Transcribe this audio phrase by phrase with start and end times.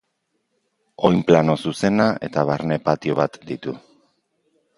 [1.09, 3.77] Oinplano zuzena eta barne patio bat ditu.